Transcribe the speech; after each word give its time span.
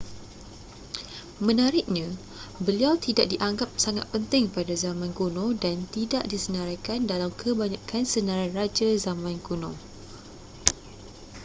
menariknya 1.47 2.07
beliau 2.65 2.93
tidak 3.05 3.27
dianggap 3.33 3.69
sangat 3.85 4.05
penting 4.13 4.43
pada 4.55 4.73
zaman 4.83 5.09
kuno 5.19 5.45
dan 5.63 5.77
tidak 5.95 6.23
disenaraikan 6.33 6.99
dalam 7.11 7.29
kebanyakan 7.41 8.01
senarai 8.13 8.49
raja 8.57 8.89
zaman 9.05 9.35
kuno 9.47 9.71